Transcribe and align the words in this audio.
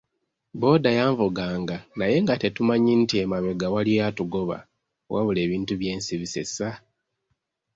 Bbooda 0.55 0.89
yanvuganga 0.97 1.77
naye 1.97 2.15
nga 2.23 2.35
tetumanyi 2.41 2.93
nti 3.01 3.15
emabega 3.23 3.67
waliyo 3.73 4.01
atugoba. 4.09 4.57
Wabula 5.11 5.39
ebintu 5.47 5.73
by'ensi 5.81 6.13
bisesa! 6.21 6.69